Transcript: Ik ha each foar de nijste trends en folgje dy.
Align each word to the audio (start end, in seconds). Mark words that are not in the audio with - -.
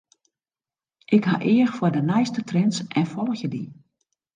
Ik 1.15 1.23
ha 1.29 1.35
each 1.51 1.75
foar 1.75 1.91
de 1.95 2.01
nijste 2.11 2.41
trends 2.49 2.79
en 2.97 3.05
folgje 3.13 3.47
dy. 3.55 3.63